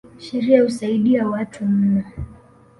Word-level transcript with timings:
Sheria 0.17 0.61
husaidi 0.63 1.19
watu 1.21 1.65
mno. 1.65 2.03